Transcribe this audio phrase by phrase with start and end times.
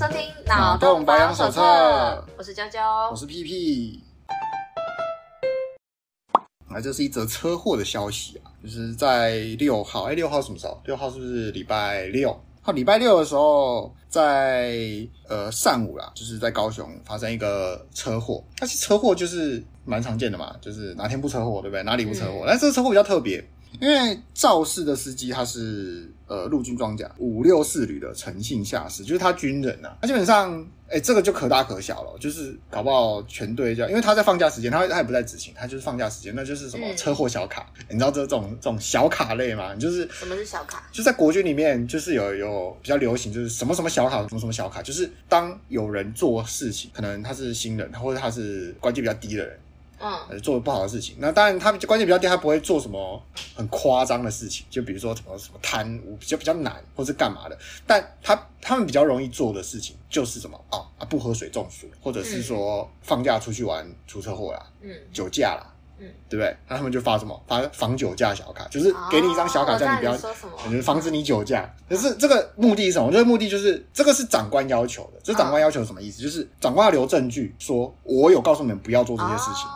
[0.00, 0.16] 收听
[0.48, 1.60] 《脑洞保养手册》，
[2.38, 4.02] 我是娇娇，我是屁屁。
[6.68, 10.80] 啊，这是一则车祸的消息啊，就是在六号，哎，六号什么时候？
[10.86, 12.34] 六号是不是礼拜六？
[12.62, 14.74] 好，礼拜六的时候，在
[15.28, 18.42] 呃上午啦，就是在高雄发生一个车祸。
[18.56, 21.82] 但是车祸就是蛮常见的嘛，就是哪天不车祸，对不对？
[21.82, 22.44] 哪里不车祸？
[22.46, 23.46] 但这个车祸比较特别。
[23.80, 39.74] 因为肇事的司机他是呃陆军装甲五六四旅的诚信下士，就是他军人呐、啊，他基本上哎这个就可大可小了，就是搞不好全队这样，因为他在放假时间，他他也不在执勤，他就是放假时间，那就是什么车祸小卡，嗯、你知道这种这种小卡类吗？
[39.74, 40.88] 就是什么是小卡？
[40.92, 49.58] 就在国军里面就是有有比较流行，就是什么什么小卡，什么什么小卡，就是当有人做事情，可能他是新人，或者他是关系比较低的人。
[50.00, 53.22] 嗯，做的不好的事情，那当然他关键比较低，他不会做什么
[53.54, 57.58] 很夸张的事情，就比如说什么什么贪污，比较比较难，或是干嘛的。
[57.86, 66.56] 但他他们比较容易做的事情就是什么啊啊，不喝水中暑，或者是说放假出去玩出车祸啦，嗯，酒驾啦，嗯，对不对？
[66.66, 71.70] 那他们就发什么发防酒驾小卡，就是给你一张小卡，叫你不要，就是防止你酒驾。
[71.88, 73.12] 可是这个目的是什么？
[73.12, 75.20] 这个目的就是这个是长官要求的。
[75.22, 76.22] 这长官要求什么意思？
[76.22, 79.68] 就是长官要留证据，说我有告诉你们不要做这些事情。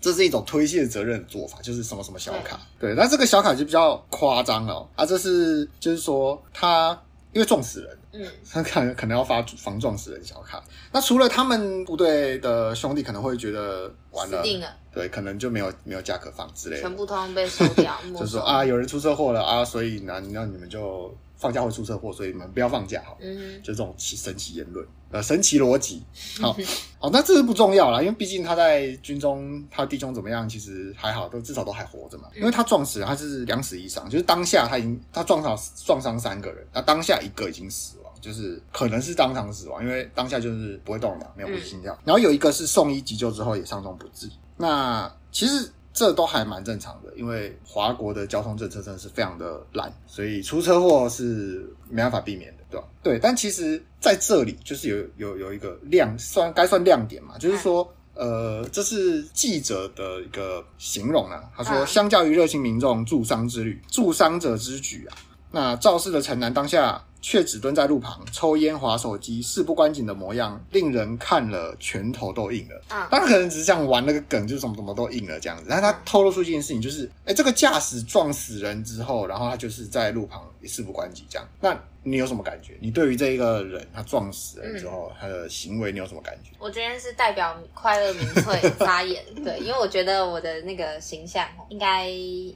[0.00, 5.04] 这是一种推卸责任的做法，就是什么什么小卡，对，那这个小卡就比较夸张了啊！
[5.04, 6.98] 这是就是说他
[7.32, 10.62] 因为撞死人，嗯，他可能可能要发防撞死人小卡。
[10.92, 21.14] 那除了他们部队的兄弟可能会觉得完了，了对，可能就没有没有价可放之类的，全部通通被收掉， 就是说啊，有人出车祸了啊，所以呢，那你们就。
[21.36, 23.16] 放假会出车祸，所以你们不要放假哈。
[23.20, 26.02] 嗯，就这种奇神奇言论，呃，神奇逻辑。
[26.40, 26.58] 好，好、
[27.00, 32.28] 哦，那这是不重要啦，因为毕竟他在军中，他弟兄怎么样，其实还好，都至少都还活着嘛。
[32.34, 41.92] 因为他撞死，他是两死一伤，就是当下他已经他撞伤撞伤三个人，那当下一个已经死亡，就是可能是当场死亡，因为当下就是不会动嘛，没有呼吸心跳。
[41.94, 44.30] 嗯、然后有一个是送医急救之后也伤重不治。
[44.56, 45.70] 那其实。
[45.96, 52.86] 这都还蛮正常的，因为华国的交通政策真的是非常的烂，所以出车祸是没办法避免的，对吧？
[53.02, 65.16] 对，但其实在这里就是有有有一个亮，算该算亮点嘛，就是说，呃，这是记者的一个形容啊，他说，相较于热心民众助伤之旅，助伤者之举啊，
[65.50, 67.02] 那肇事的城南当下。
[67.20, 72.82] 却只蹲在路旁抽烟、划手机、事不关己的模样，令人看了拳头都硬了。
[72.88, 75.64] 啊，他可能只是这样玩那个梗，就是什么什么都硬了这样子。
[75.68, 81.48] 然后他透露出一件事情，就是，哎，这个驾驶撞死人之后，然后他就是在路旁也事不关己这样。
[81.60, 82.76] 那你有什么感觉？
[82.80, 86.50] 你对于这一个人他撞死了之后，嗯、他的行为你有什么感觉？
[86.58, 92.08] 我今天是代表快乐民粹 发言，对，因为我觉得我的那个形象应该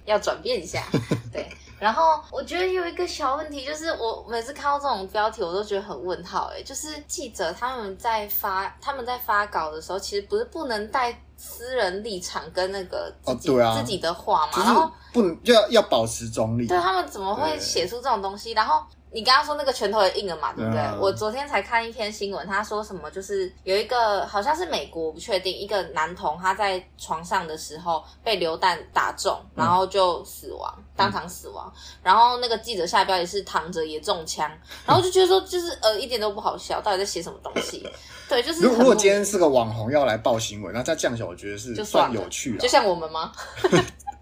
[0.05, 0.87] 要转变一下，
[1.33, 1.47] 对。
[1.81, 6.53] 然后我觉得有一个小问题，就是我每次看到这种标题，我都觉得很问号。
[6.55, 11.11] 哎，就是记者他们在发他们在发稿的时候，其实不是不能带
[11.41, 16.67] 私人立场跟那个自己、哦对啊、自己的话嘛，然后不能就要要保持中立。
[16.67, 18.53] 对，他们怎么会写出这种东西？
[18.53, 18.85] 然后。
[19.13, 20.81] 你刚刚说那个拳头也硬了嘛，对不对？
[20.81, 31.73] 嗯、我昨天才看一篇新闻，他说什么就是有一个好像是美国，我不确定，一个男童他在床上的时候被流弹打中，然后就死亡，嗯、当场死亡。
[32.03, 34.49] 然后那个记者下标也是躺着也中枪，
[34.87, 37.89] 然后就觉得说就是呃一点都不好笑，到底在写什么东西？
[38.29, 43.33] 对，就是如果今天是个网红要来报新闻，那再这样讲，我觉得是就算有趣了，就像我们吗？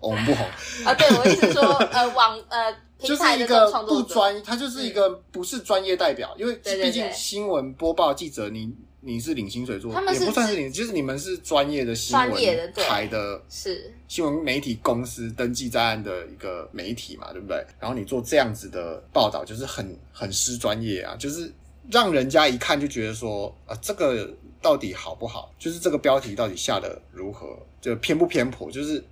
[0.01, 0.47] 我们不红
[0.85, 2.75] 啊，对我意思说呃网呃。
[3.01, 17.65] 就是一个不专，他就是一个不是专业代表，因为毕竟新闻播报记者，你你是领薪水做，他们也不算是领，就是你们是专业的新闻台的，是新闻媒体公司登记在案的一个媒体嘛，对不对？
[17.79, 21.49] 然后你做这样子的报道，就是很很失专业啊，就是
[21.89, 24.29] 让人家一看就觉得说啊，这个
[24.61, 25.55] 到底好不好？
[25.57, 27.57] 就是这个标题到底下的如何？
[27.81, 28.69] 就偏不偏颇？
[28.73, 29.05] 就是。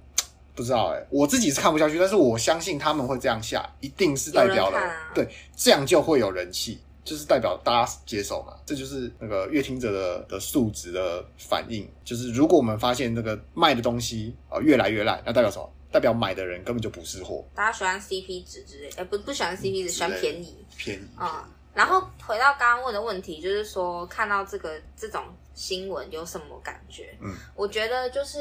[0.56, 11.86] 不知道哎、欸，我自己是看不下去，但是我相信他们会这样下，一定是代表了，啊、对，这样就会有人气，就是代表大家接受嘛，这就是那个乐听者的的素质的反应。
[12.02, 15.70] 就是如果我们发现那个卖的东西啊、呃、越来越烂，那代表什么？
[15.92, 17.44] 代表买的人根本就不是货。
[17.54, 21.06] 大家喜欢 CP 值之类，哎、欸，不不喜欢 CP 值，喜欢便宜，便宜。
[21.20, 21.44] 嗯，
[21.74, 25.22] 然后回到刚刚问的问题，就是说看到这个这种
[25.54, 27.16] 新闻有什么感觉？
[27.20, 28.38] 嗯，我觉得就是。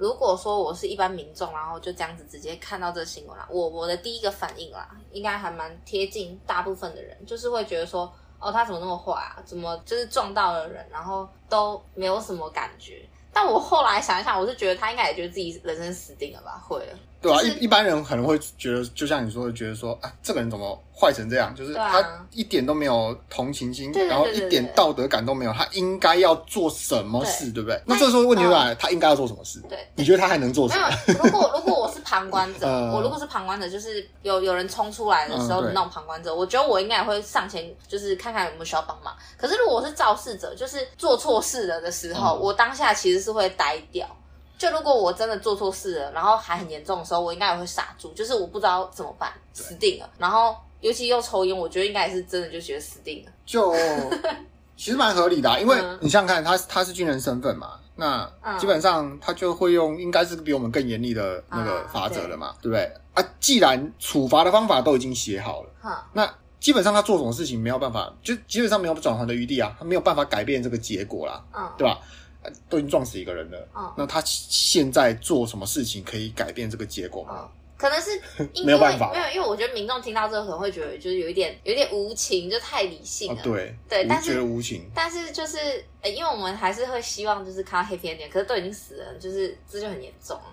[0.00, 9.36] 如果说我是一般民众，然后就这样子直接看到这新闻啦，我我的第一个反应啦，应该还蛮贴近大部分的人，就是会觉得说，哦，他怎么那么坏啊？
[9.44, 13.06] 怎么就是撞到了人，然后都没有什么感觉？
[13.30, 16.58] 但我后来想一想，我是觉得他应该也觉得自己人生死定了吧？
[16.66, 16.98] 会了。
[17.20, 21.54] 对啊，一一般人可能会觉得，就像你说的，觉得说啊，这个人怎么坏成这样？
[21.54, 22.02] 就是他
[22.32, 27.80] 一点都没有同情心，然后一点道德感都没有，他应该要做什么事，对不对？
[27.84, 29.60] 那这时候问题就来了，他应该要做什么事？
[29.68, 30.88] 对，你觉得他还能做什么？
[31.22, 39.14] 如果如果我是旁观者， 我如果是旁观者，就是有有人冲出来的时候的那种旁观者，我觉得我应该也会上前，就是看看有没有需要帮忙。
[39.36, 44.06] 可是如果我是肇事者，就是做错事了的时候，我当下其实是会呆掉。
[44.60, 50.10] 就如果我真的做错事了，然后还很严重的时候，我应该也会傻住，就是我不知道怎么办，死定了。
[50.18, 53.32] 然后尤其又抽烟，我觉得应该也是真的就觉得死定了。
[53.46, 53.74] 就
[54.76, 62.84] 其实蛮合理的啊，因为你想想看，他他是军人身份嘛，那基本上他就会用应该是比我们更严厉的那个法则了嘛，对不对？
[63.14, 65.70] 啊，既然处罚的方法都已经写好了，
[66.12, 66.30] 那
[66.60, 71.42] 基本上他做什么事情没有办法，就基本上没有转圜的余地啊，他没有办法改变这个结果啦，
[71.78, 71.98] 对吧？
[72.68, 77.34] 都已经撞死一个人了，哦、那他现在做什么事情可以改变这个结果吗？
[77.34, 78.10] 哦、可能是
[78.64, 83.40] 没有办法，没有，因为我觉得民众听到这个可能会觉得就是有一点有一点无情，就太理性了。
[83.40, 85.58] 哦、对对，但是觉得无情，但是就是、
[86.02, 90.44] 欸，因为我们还是会希望就是看到黑片点，可是都已经死了，就是这就很严重了，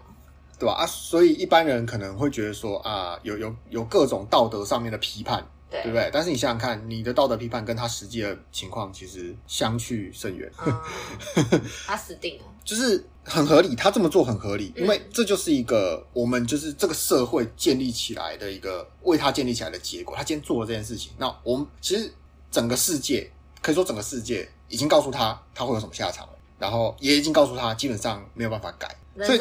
[0.60, 0.74] 对吧？
[0.74, 5.46] 啊，所以一般人可能会觉得说啊，有有有各种道德上面的批判。
[5.70, 6.10] 对，对不对？
[6.14, 10.52] 但是你想想看，你的道德批判跟他实际的情况其实相去甚远。
[10.66, 10.82] 嗯、
[11.86, 20.16] 他死定了，就是很合理，他这么做很合理，因为这就是一个我们就是这个社会建立起来的一个为他建立起来的结果。
[20.16, 22.12] 他今天做了这件事情，那我们其实
[22.50, 23.30] 整个世界
[23.62, 28.96] 可以说整个世界已经告诉他他会有什么下场了，然后也已经告诉他基本上没有办法改。
[29.26, 29.40] 所以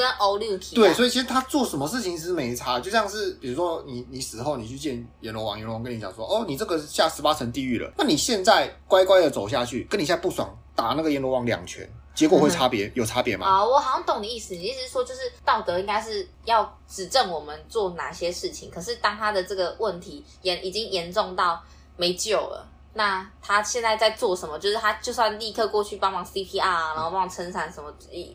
[0.75, 13.47] 对，所以其实他做什么事情是没差，就像是比如说你你死后你去见阎罗王，阎罗王跟你讲说，哦，你这个下十八层地狱了，那你现在乖乖的走下去，跟你现在不爽打那个阎罗王两拳，结果会差别、嗯、有差别吗？
[13.47, 21.63] 啊，我好像懂你意思，你意思是说就是道德应该是要指正我们做哪些事情，可是当他的这个问题严已经严重到
[21.97, 22.67] 没救了。
[22.97, 24.59] 那他现在在做什么？
[24.59, 27.93] 就是他就算立刻过去帮忙 CPR 啊，然后帮忙撑伞什么，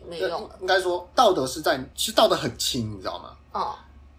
[0.08, 0.56] 没有用了。
[0.60, 3.36] 应该说道德是在，其实道德很轻，你知道吗？
[3.50, 3.74] 哦，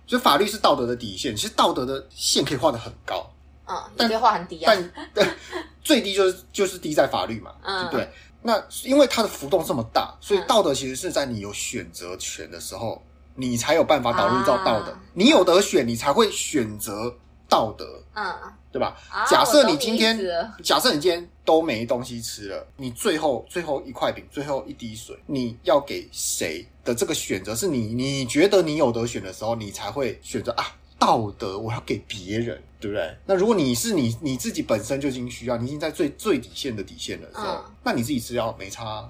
[0.05, 3.25] 就法律是道德的底线，其实道德的线可以画的很高，
[3.65, 4.73] 嗯，但可以画很低啊。
[4.75, 5.27] 但对，
[5.81, 8.11] 最低就是就是低在法律嘛，嗯，对。
[8.41, 13.01] 那因为它的浮动这么大，所以道德其实是在你有选择权的时候，
[13.35, 14.93] 你才有办法导入到道德。
[15.13, 17.15] 你有得选，你才会选择
[17.47, 18.03] 道德。
[18.13, 18.35] 嗯。
[18.73, 18.97] 对吧？
[19.09, 20.19] 啊、假设你今天，
[20.63, 33.15] 假设你今天都没东西吃了，你最后最后一块饼，最后一滴水，你要给谁的这个选择是你你觉得你有得选的时候，你才会选择啊，道德我要给别人，对不对？
[33.27, 38.83] 那如果你是你你自己本身就已经需要，你已经在最最底线的底线的时候，嗯、那你自己吃药没差。
[39.01, 39.09] 嗯，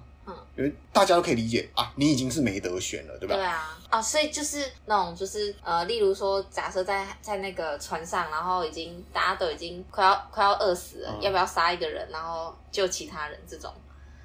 [0.56, 3.36] 因为大家都可以理解啊，你已经是没得选了，对吧？
[3.36, 13.40] 对啊，啊，所以就是那种，就是呃，例如说，假设在在那个船上，然后已经大家都已经快要快要饿死了，嗯、要不要杀一个人，然后救其他人？
[13.48, 13.74] 这种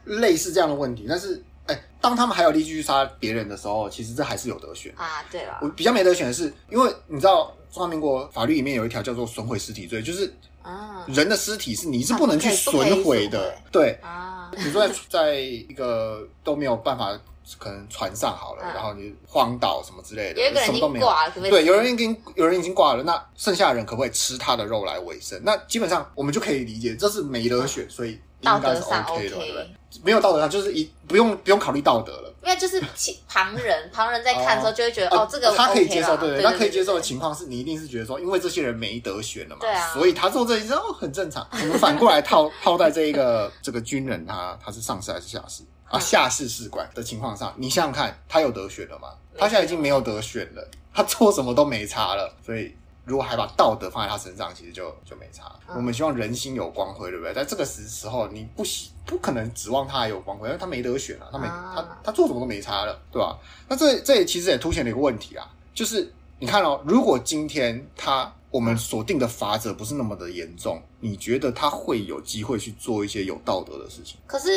[0.04, 5.24] 类似这样的问题，但是哎，当他们还有力气去杀别人的时候，其实这还是有得选啊。
[5.30, 10.30] 对了，我比较没得选的是，因为你知道中华民国法律里面有一条叫做损毁尸体罪，就是
[10.68, 14.50] 啊，人的尸体是你是不能去损毁的，对啊。
[14.54, 17.18] 比如说在 在一个都没有办法，
[17.58, 21.08] 可能船上好了，然后你荒岛什么之类的，什么都没有。
[21.48, 25.40] 对，有人已经有人已经挂了，那剩下的人可不可以吃他的肉来维生？
[25.42, 29.66] 那基本上我们就可以理解，这是没得选，所以应该是 OK 的，对不对？
[30.02, 32.82] 没有道德上就是一不用不用考虑道德了，因为就是
[33.28, 41.46] 旁人旁人在看的时候就会觉得哦，这个他可以接受，对对，他可以接受的情况是你一定是觉得说，因为这些人没得选了嘛，对啊，所以他做这些哦很正常。
[41.52, 46.00] 我们反过来套套在这一个这个军人他他是上士还是下士啊？
[46.00, 49.08] 下士士官的情况上，你想想看，他有得选了吗？
[49.36, 52.74] 他现在已经没有得选了，他做什么都没差了，所以。
[53.08, 55.50] 如果还把道德放在他身上，其实就就没差。
[55.66, 57.32] 嗯、我们希望人心有光辉，对不对？
[57.32, 63.38] 在这个时时候，你不喜不可能指望他还有光辉，因为他没得选啊，他没、啊、他他做什么都没差了，对吧？
[63.66, 74.18] 那这这也其实也凸显了一个问题啊，就是你看哦，如果今天他我们所定的法则不是那么的严重，你觉得他会有机会去做一些有道德的事情？
[74.26, 74.50] 可是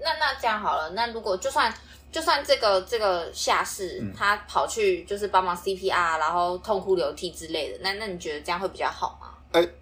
[0.00, 1.72] 那那这样好了，那如果就算。
[2.10, 9.28] 就算这个这个下士，嗯、他跑去就是帮忙 CPR，然后痛哭流涕之类的，那那你觉得这样会比较好吗？
[9.52, 9.74] 哎、欸，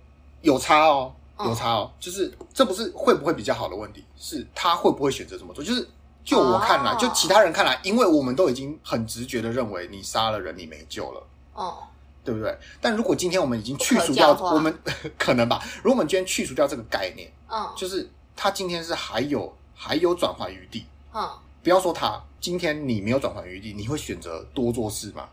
[0.42, 5.62] 有差哦，有差哦，嗯、就是这不是会不会比较好的问题，是他会不会选择这么做？
[5.62, 5.88] 就是
[6.24, 11.22] 就我看来，哦、就其他人看来，因为我们都已经很直觉的认为你杀了人，你没救了，
[11.54, 11.78] 哦，
[12.24, 12.58] 对不对？
[12.80, 14.76] 但如果今天我们已经去除掉，我们
[15.16, 15.62] 可能吧？
[15.76, 21.30] 如果我们今天去除掉这个概念，嗯，就是他今天是还有还有转圜余地，嗯。
[21.66, 25.28] 不要说他，今天你没有转圜余地，你会选择多做事吗？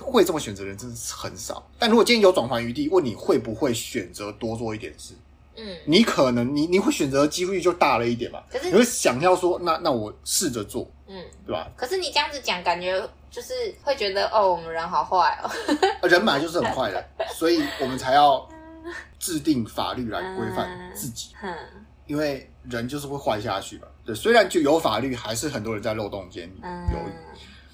[0.00, 1.64] 会这么选择的人真的是很少。
[1.78, 5.14] 但如果今天有转圜余地，问你会不会选择多做一点事？
[5.54, 8.42] 嗯，你可能你你会选择的机会就大了一点嘛。
[8.50, 11.70] 可是你会想要说，那那我试着做，嗯，对吧？
[11.76, 13.00] 可是你这样子讲，感觉
[13.30, 15.48] 就是会觉得哦，我们人好坏哦。
[16.08, 18.44] 人本来就是很坏的，所以我们才要
[19.20, 21.28] 制定法律来规范 自己。
[21.44, 21.54] 嗯，
[22.06, 23.86] 因为人就是会坏下去吧。
[24.04, 26.50] 对，虽然就有法律，还是很多人在漏洞间
[26.92, 26.98] 有。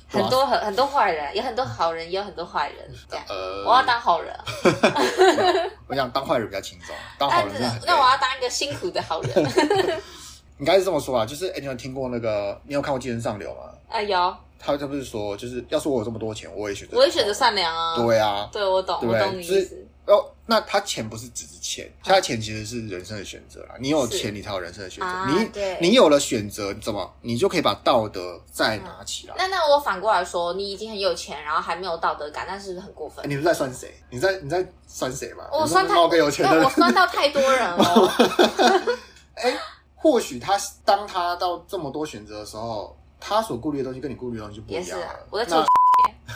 [0.09, 2.91] 很多很很多坏人，有很多好人，也有很多坏人。
[3.09, 4.35] 这样，呃，我要当好人。
[5.89, 9.33] 我想当坏人比较轻松，当好人那那我要当一个辛苦的好人。
[10.61, 12.61] 应该是这么说啊，就是哎，你有听过那个？
[12.67, 13.73] 你有看过《寄生上流》吗？
[13.89, 14.37] 啊，有。
[14.59, 17.97] 他他不是说，就是要是我有这么多钱，我也选择，我也选择善良啊。
[17.97, 19.87] 对啊，对我懂，我懂你意思。
[20.07, 23.77] 哦，那他钱不是只是钱，他的钱其实是人生的选择啦。
[23.79, 25.09] 你有钱，你才有人生的选择。
[25.29, 29.35] 你你有了选择，怎么你就可以把道德再拿起来？
[29.39, 33.25] 那那我反过来说，你已经很有钱，然后还没有道德感，那是不是很过分？
[33.31, 33.95] 你是在酸谁？
[34.11, 35.45] 你在你在酸谁嘛？
[35.53, 38.13] 我酸太有钱的，我酸到太多人了。
[39.37, 39.57] 哎，
[39.95, 45.07] 或许他当他到这么多选择的时候，他所顾虑的东西跟你顾虑的东西就不一样了。
[45.31, 45.65] 我在做。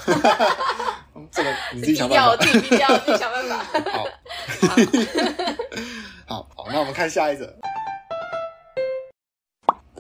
[1.31, 3.65] 这个你自己想办法，我 自己低调，自己想办法。
[3.91, 4.05] 好，
[6.27, 7.53] 好，好，那我们看下一则。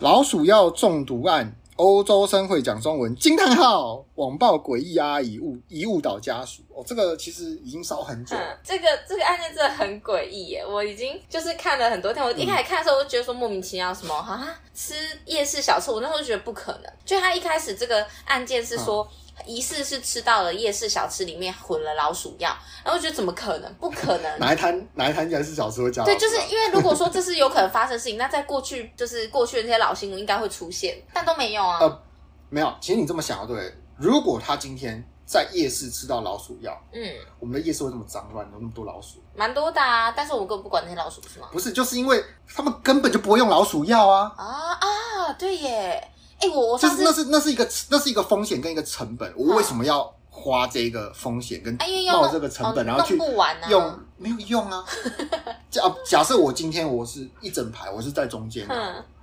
[0.00, 4.04] 老鼠药中毒案，欧洲生会讲中文，惊叹号！
[4.16, 6.62] 网暴诡异阿姨误疑误导家属。
[6.74, 8.42] 哦，这个其实已经烧很久了。
[8.42, 10.64] 嗯、这个这个案件真的很诡异耶！
[10.66, 12.22] 我已经就是看了很多天。
[12.22, 14.94] 我一开始看的时候，我就觉得说莫名其妙，什么哈哈吃
[15.24, 16.92] 夜市小吃，我那时候就觉得不可能。
[17.06, 19.02] 就他一开始这个案件是说。
[19.10, 22.48] 嗯疑似是吃到了夜市小吃里面混了老鼠药，
[22.82, 23.74] 然后我觉得怎么可能？
[23.74, 24.38] 不可能！
[24.38, 26.04] 哪一摊哪一摊夜市小吃会加？
[26.04, 31.78] 对，就是因为如果说这是有可能发生的事情，那在过去就是过去的那些老新闻应该会出现，但都没有啊。
[31.80, 32.02] 呃，
[32.48, 32.74] 没有。
[32.80, 37.02] 其实你这么想啊，对，如果他今天在夜市吃到老鼠药，嗯，
[37.38, 39.22] 我们的夜市会这么脏乱，有那么多老鼠？
[39.34, 41.48] 蛮多的啊，但是我们根本不管那些老鼠，是吗？
[41.52, 44.32] 不是，就是因为他们根本就不会用老鼠药啊！
[44.36, 46.10] 啊啊，对耶。
[46.40, 51.72] 哎，我我就是那是那是一个那是一个风险跟一个成本，我为什么要花这个风险跟
[52.12, 53.16] 冒这个成本，然后去
[53.68, 54.84] 用没有用啊？
[55.70, 58.68] 假假设我今天我是一整排，我是在中间，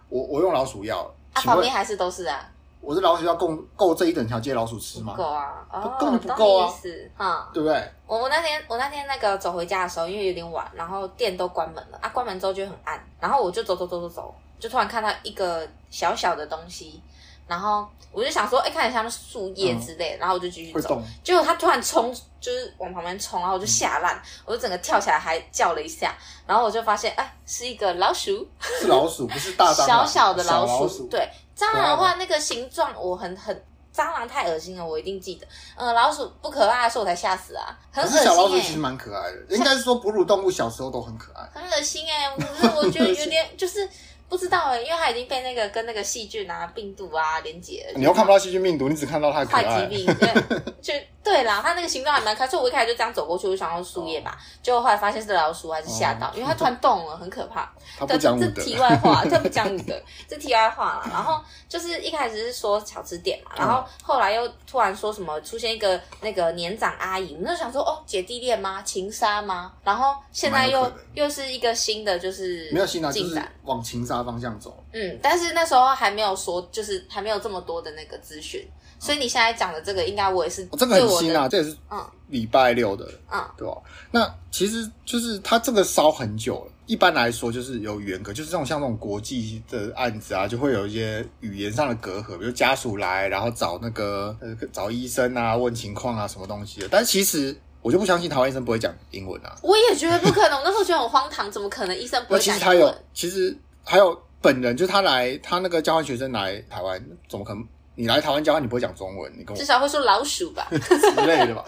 [0.09, 2.49] 我我用老鼠药，啊，旁边还是都是啊？
[2.81, 5.13] 我是老鼠药够够这一整条街老鼠吃吗？
[5.15, 5.65] 够啊，
[5.99, 6.73] 根本不够啊，
[7.17, 7.91] 嗯，对不对？
[8.05, 14.35] 我我那天我那天那个走回家的时候，因为有点晚，然后店都关门了啊，关门之后就很暗，然后我就走走走走走。
[14.63, 17.01] 就突然看到一个小小的东西，
[17.49, 21.03] 然后我就想说，哎、欸，看起来像树叶之类的，嗯、然后我就继续走。
[21.21, 26.15] 结果它突然冲，就是往旁边冲，然后我就吓烂，嗯、我就整个跳起来，还叫了一下，
[26.47, 30.83] 然后我就发现，哎、欸，是一个老鼠，是老鼠，不是大 小小的老鼠。
[30.83, 33.53] 老鼠对，蟑螂的话，那个形状我很很，
[33.93, 35.45] 蟑螂太恶心了，我一定记得。
[35.75, 38.23] 嗯、呃，老鼠不可爱的时候我才吓死啊，很恶心、欸。
[38.23, 41.49] 小老鼠其实蛮可爱的，应该是说哺乳动物小时候都很可爱。
[41.53, 43.89] 很恶心哎、欸，可是我觉得有点就是。
[44.33, 47.93] 不知道哎、欸，因为它已经被那个跟那个细菌啊、病毒啊连结了。
[47.95, 51.61] 你又看不到细菌病毒，你只看到它的坏疾病， 对，就对啦。
[51.63, 57.71] 它那个形状还蛮可爱，所以我一开始就这样走过去，我就想要树叶吧，结果后来发现是老鼠，还是吓到，因为它突然动了，很可怕。
[57.99, 58.47] 它不讲武德。
[58.47, 61.09] 这题外话， 这不讲武德，这题外话啦。
[61.13, 68.81] 然后就是一开始是说小吃店嘛，然后后来又突然说什么出现一个那个年长阿姨，我们就想说哦，姐弟恋吗？
[68.81, 69.71] 情杀吗？
[69.83, 74.83] 然后现在又又是一个新的，就是没有新的进展，往情杀方向走。
[74.93, 78.67] 嗯，但是那时候还没有说，就是还没有这么多的那个资讯，
[78.99, 83.75] 所以你现在讲的这个，应该我也是，这个很新啊，这也是嗯礼拜六的，嗯，对吧？
[84.11, 96.87] 那其实就是他这个烧很久了，一般来说就是有原则，就是这种像这种国际的案子啊，就会有一些语言上的隔阂，比如家属来，然后找那个呃找医生啊，问情况啊，什么东西的。
[96.89, 102.59] 但其实我就不相信台湾医生不会讲英文啊，我也觉得不可能，我那时候觉得很荒唐，怎么可能医生不会讲英文？
[102.59, 104.17] 其实他有，其实还有。
[104.43, 107.65] 本人就他来，他那个交换学生来台湾，怎么可能？
[107.95, 109.31] 你来台湾交换，你不会讲中文？
[109.37, 111.63] 你跟我至少会说老鼠吧 之类的吧。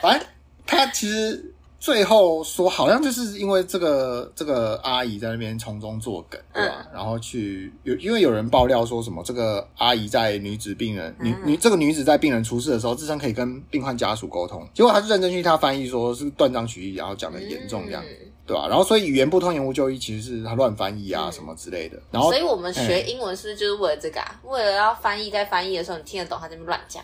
[0.00, 0.26] 反正
[0.66, 6.76] 他其实最后说，好像就是因为这个这个阿姨在那边从中作梗，对吧？
[6.86, 18.02] 嗯、然后去有因为有人爆料说什么，这个阿姨在女子病人女女这个女子在病人出事的时候，自称可以跟病患家属沟通，结果他就认真去他翻译，说是断章取义，然后讲的严重这样。
[18.02, 18.68] 嗯对吧、啊？
[18.68, 22.00] 然后所以语言不通言无就医，其实是他乱翻译啊、嗯、什么之类的。
[22.10, 24.40] 然后，所以我们学英文是不是就是为了这个啊？
[24.42, 27.02] 嗯、为了要翻译，在翻译的时候你听得懂他这边乱讲，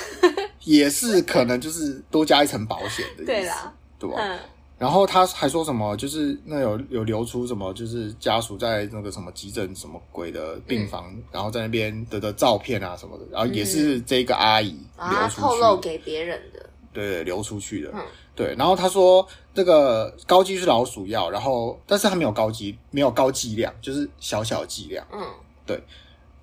[0.64, 3.26] 也是可能就是多加一层保险的意思。
[3.26, 4.16] 对啦，对吧？
[4.18, 4.38] 嗯，
[4.78, 18.02] 然后他还说什么，就是那有有流出什么，就是家属在那个什么急诊什么鬼的病房，嗯、然后在那边得的照片啊什么的，然后也是这个阿姨流出去、嗯啊、透露给别人的，对对，流出去的，嗯、
[18.36, 18.54] 对。
[18.56, 25.20] 然后他说这个高剂是老鼠药，然后但是他没有高剂，没有高剂量，就是小小剂量，嗯，
[25.66, 25.82] 对。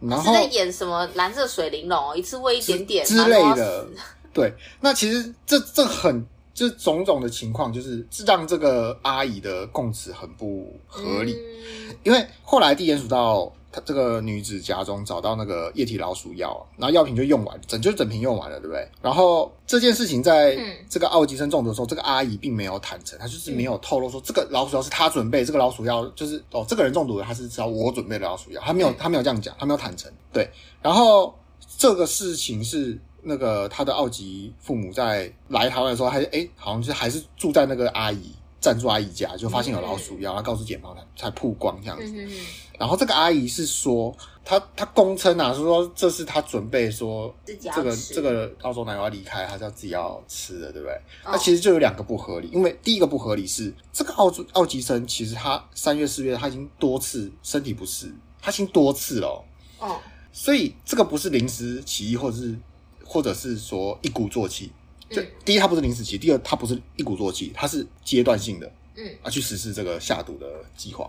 [0.02, 3.88] 然后是在演什么蓝色水玲珑，一次喂一点点之类的，
[4.34, 4.54] 对。
[4.82, 6.26] 那其实这这很。
[6.56, 18.88] 这种种的情况，就是让这个阿姨的供词很不合理，嗯、因为后来地检署到她这个女子家中找到那个液体老鼠药，然后药品就用完，整就整瓶用完了，对不对？
[19.01, 30.50] 然后这件事情在这个奥吉生中毒的时候，这个阿姨并没有坦诚，她就是没有透露说这个老鼠药是她准备，这个老鼠药就是哦，这个人中毒了，他是知道我准备的老鼠药，她没有，她没有这样讲，她没有坦诚，对。
[30.82, 31.38] 然后
[31.77, 33.00] 这个事情是。
[33.25, 42.13] 那个他的奥吉父母在来台湾的时候还，还哎，好像是还是住在那个阿姨暂住阿姨家，就发现有老鼠药，他告诉检方才才曝光这样子。
[42.80, 50.94] 然后这个阿姨是说，她她供称啊，是说这是她准备说这个这个澳洲奶要离开，他是要自己要吃的，对不对？
[51.24, 59.44] 哦、那其实就有两个不合理，因为第一个不合理是这个澳洲奥吉生其实他三月四月他已经多次身体不适，他已经多次了
[59.80, 60.00] 哦，哦。
[60.32, 62.58] 所以这个不是临时起意或者是。
[63.06, 64.72] 或者是说一鼓作气，
[65.08, 71.08] 就第一，他不是临时起，第二，他不是一鼓作气，他是阶段性的，嗯，啊，去实施这个下毒的计划，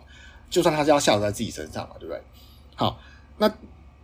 [0.55, 2.23] 就算他是要下毒在自己身上嘛，对不对？
[2.77, 3.01] 好，
[3.39, 3.53] 那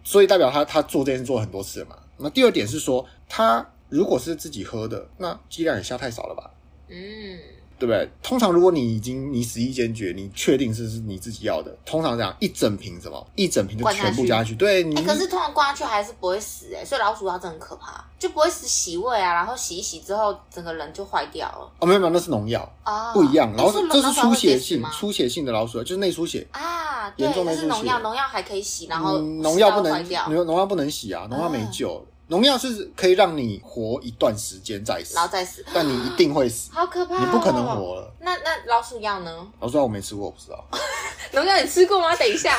[0.02, 1.96] 所以代表他他做这件事做很多次了嘛。
[2.16, 6.50] 那第二点是说，他如果是自己喝的，那剂量也下太少了吧？
[6.88, 7.38] 嗯。
[7.80, 8.06] 对不对？
[8.22, 14.54] 通常如果你已经你死意坚决，你确定是是你自己要的，通常这样一整瓶什么一整瓶就全部加下去。
[14.54, 21.72] 对，你、欸、可是通常灌下去还是不会死哎，所以老鼠药真的很可怕，就不会死洗胃啊，然后洗一洗之后整个人就坏掉了。
[21.78, 23.50] 哦，没有没有，那是农药啊，不一样。
[23.56, 27.66] 然后这是出血性出血性的老鼠药，就是内出血啊，严重内出血。
[27.68, 32.04] 农药农药还可以洗，然后农药不能农农药不能洗啊，农药没救。
[32.04, 38.14] 嗯农药是可以让你活一段时间再死，然后再死，但你一定会死，好可怕，你不可能活了。
[38.20, 39.48] 那那老鼠药呢？
[39.58, 40.64] 老鼠药我没吃过，我不知道。
[41.34, 42.14] 农药你吃过吗？
[42.14, 42.56] 等一下，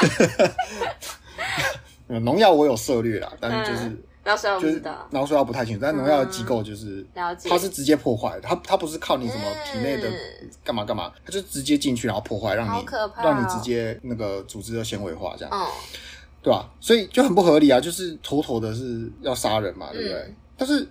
[2.08, 5.80] 农药我有涉猎啦，但是就是老鼠药不知道，老鼠药不太清楚。
[5.82, 7.06] 但农药的机构就是，
[7.48, 10.12] 它是直接破坏，它它不是靠你什么体内的
[10.66, 12.86] 干嘛干嘛，它就直接进去然后破坏，让你
[13.24, 15.68] 让你直接那个组织的纤维化这样。
[16.42, 16.70] 对吧、啊？
[16.80, 17.80] 所以就很不合理啊！
[17.80, 20.18] 就是妥妥的是要杀人嘛，对不对？
[20.18, 20.88] 嗯、但是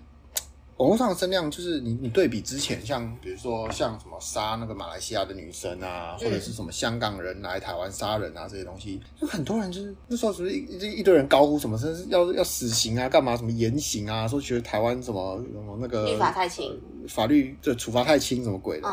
[0.76, 16.64] 网络上的声量，就是你你对比之前，像比如说像什么杀那个马来西亚的女生啊，或者是什么香港人来台湾杀人啊这些东西，就很多人就是那时候是不是一一堆人高呼什么，甚至要要死刑啊，干嘛什么严刑啊，说觉得台湾什么什么那个律法太轻、
[17.02, 18.88] 呃，法律这处罚太轻，什么鬼的？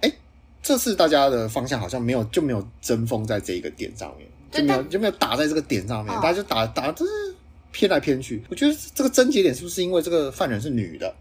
[0.00, 0.12] 哎、哦，
[0.62, 4.26] 这次大家的方向好像没有就没有争锋在这一个点上面。
[4.50, 7.12] 就没有就没有打在这个点上面，大家就打打就是
[7.72, 8.42] 偏来偏去。
[8.48, 11.14] 我觉得这个症结点是不是因为这个犯人是女的？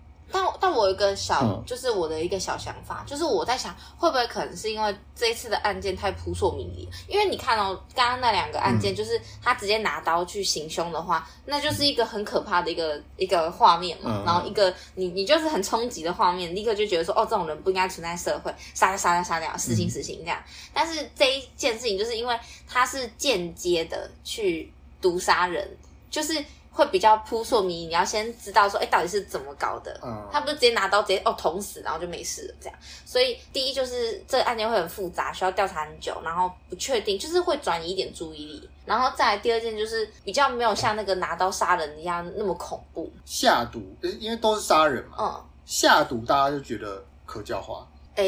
[0.60, 6.88] 但但我有一个小，就是我的一个小想法，就是我在想，会不会可能是因为这一次的案件太扑朔迷离？
[7.08, 14.22] 因为你看哦，刚刚那两个案件，就是他直接拿刀去行凶的话，那就是一个很可怕的一个一个画面嘛。
[14.24, 20.40] 然后一个你你就是很冲击的画面，立刻就觉得说，哦，这种人不应该存在社会，杀掉杀掉杀掉，死刑死刑这样。
[20.72, 25.68] 但是这一件事情，就是因为他是间接的去毒杀人，
[26.12, 26.46] 就是。
[26.80, 30.00] 会比较扑朔迷离，你要先知道说，哎，到底是怎么搞的？
[30.02, 32.80] 嗯，他不是直接拿刀直接哦捅死，然后就没事了这样。
[33.06, 38.70] 所以第一就是这个案件会很复杂，需要调查很久，然后不确定，就是会转移一点注意力。
[38.86, 43.12] 然后再来第二件就是比较没有像那个拿刀杀人一样那么恐怖。
[43.26, 45.18] 下毒，因为都是杀人嘛。
[45.20, 47.86] 嗯，下毒大家就觉得可教化。
[48.16, 48.26] 哎，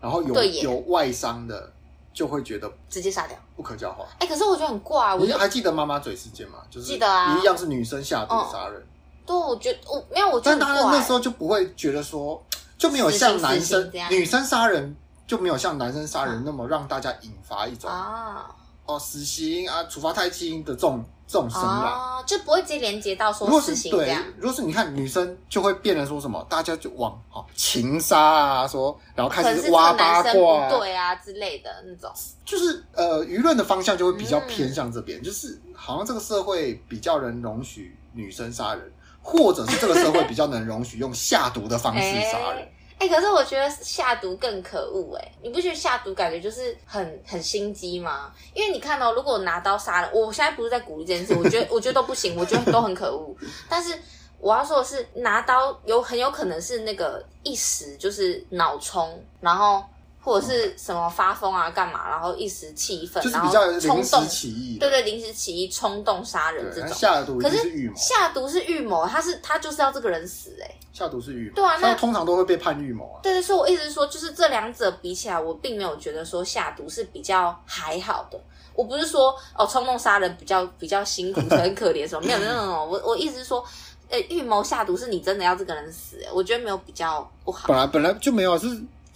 [0.00, 1.72] 然后有有外伤的。
[2.18, 4.04] 就会觉得直接杀掉，不可教化。
[4.18, 5.14] 哎，可是我觉得很怪。
[5.14, 6.58] 我就还记得妈妈嘴事件吗？
[6.68, 8.84] 就是记得啊，一样是女生下毒杀人。
[9.24, 12.44] 对，我觉得我没有，我觉得那时候就不会觉得说，
[12.76, 14.96] 就没有像男生女生杀人
[15.28, 18.50] 就没有像男生杀人那么让大家引发一种啊
[18.86, 21.04] 哦死刑啊处罚太轻的这种。
[21.28, 24.24] 这种声浪就不会直接连接到说事情这样。
[24.38, 32.10] 如果是你看女生，就会变成说什么，大家就往哦情杀啊说，然后开始挖八卦，对啊之类的那种。
[32.46, 42.00] 就是呃，舆论的方向就会比较偏向这边，就是好像这个社会比较能容许女生杀人，或者是这个社会比较能容许用下毒的方式
[42.32, 42.66] 杀人。
[42.98, 45.32] 哎、欸，可是我觉得下毒更可恶哎！
[45.40, 48.32] 你不觉得下毒感觉就是很很心机吗？
[48.54, 53.34] 因为你看到、喔，如果拿刀杀了，我现在不是在鼓励这件事，我觉得 我觉得都不行，我觉得都很可恶。
[53.68, 53.96] 但是
[54.40, 59.84] 我要说的是，拿刀有很有可能是那个一时就是脑冲，然后。
[60.20, 62.08] 或者是什么发疯啊，干嘛？
[62.08, 66.88] 然后一时气愤，然后冲动起义，对对，临时起意冲动杀人这种。
[66.92, 70.78] 下毒是预谋，下毒是预谋，他是他就是要这个人死哎、欸。
[70.92, 73.20] 下毒是预谋，对啊，那通常都会被判预谋啊。
[73.22, 78.38] 对对，所以我意思是说，就是这两者比起来，我并没有觉得说下毒是比较还好的。
[78.74, 82.22] 我不是说哦，冲动杀人比较比较辛苦，很可怜什么？
[82.26, 83.64] 没有没有没有，我我意思是说，
[84.08, 87.68] 呃，预谋下毒是你真的要这个人死，我觉得没有比较不好。
[87.68, 88.66] 本来本来就没有，是。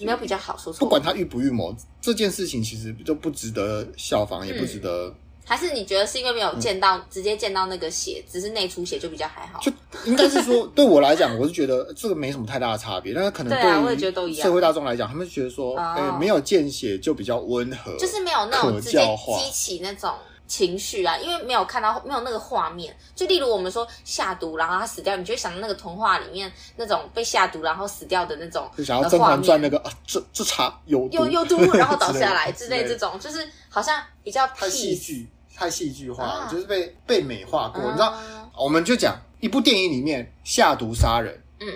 [0.05, 5.15] 没有比较好说，不管他预不预谋，这件事情其实就不值得效仿，嗯、也不值得。
[5.45, 9.61] 还是你觉得是因为没有见到，嗯、直接见到那个血，只是内出血就比较还好？
[9.61, 9.73] 就
[10.05, 13.12] 应该是说，对我来讲，我是觉得这个没什么太大的差别。
[13.12, 18.99] 但是可能对于社会大众来讲，他们觉得说，哎、欸，没有见血就比较温和，就是没有那种直接
[19.38, 20.15] 激起那种。
[20.53, 37.83] 情绪啊，因为没有看到没有那个画面，就例如我们说下毒，然后他死掉，你就会想到那个童话里面那种被下毒然后死掉的那种，就想要《甄嬛传》那个啊，这这茶有有有毒，然后倒下来 之类这种，就是好像比较太戏剧太戏剧化了，就是被被美化过。
[37.85, 38.15] 你知道，
[38.55, 41.67] 我们就讲一部电影里面下毒杀人，嗯。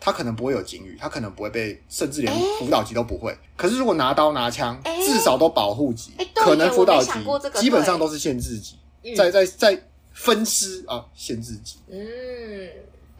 [0.00, 3.30] 他可能不会有警语，他可能不会被，甚至连辅导级都不会。
[3.30, 7.10] 欸、可是如果拿刀拿枪，欸、至少都保护级，欸、可能辅导级
[7.54, 8.76] 基本上都是限制级，
[9.14, 9.82] 在在在
[10.14, 11.76] 分尸啊，限制级。
[11.90, 11.98] 嗯，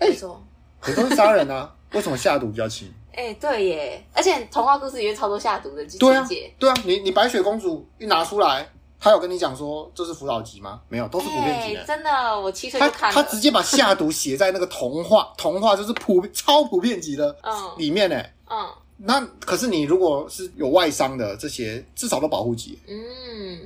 [0.01, 0.43] 没错，
[0.81, 2.91] 可都是杀人啊， 为什么下毒比较轻？
[3.13, 5.99] 哎、欸，对耶，而且童话故事里面超多下毒的情节。
[5.99, 8.67] 对啊，对啊，你你白雪公主一拿出来。
[9.01, 10.83] 他有跟你讲说这是辅导级吗？
[10.89, 11.83] 没有，都是普遍级的。
[11.85, 13.15] 真的，我七岁就看了。
[13.15, 17.35] 他他直接把下毒写在那个童话，童话就是普超普遍级的
[17.79, 18.23] 里面呢。
[18.51, 22.79] 嗯，那可是你如果是有外伤的这些，至少都保护级。
[22.87, 23.59] 嗯。